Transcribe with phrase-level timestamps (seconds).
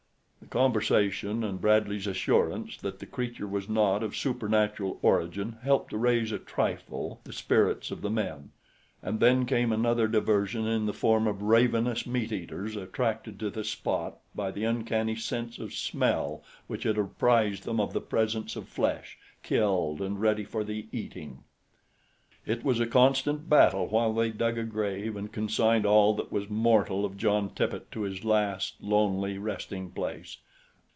[0.53, 5.97] The conversation and Bradley's assurance that the creature was not of supernatural origin helped to
[5.97, 8.51] raise a trifle the spirits of the men;
[9.01, 13.63] and then came another diversion in the form of ravenous meat eaters attracted to the
[13.63, 18.67] spot by the uncanny sense of smell which had apprised them of the presence of
[18.67, 21.43] flesh, killed and ready for the eating.
[22.43, 26.49] It was a constant battle while they dug a grave and consigned all that was
[26.49, 30.37] mortal of John Tippet to his last, lonely resting place.